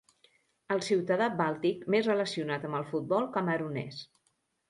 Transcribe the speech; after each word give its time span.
El 0.75 0.79
ciutadà 0.85 1.27
bàltic 1.41 1.83
més 1.95 2.09
relacionat 2.11 2.67
amb 2.69 2.79
el 2.79 2.89
futbol 2.95 3.31
camerunès. 3.37 4.01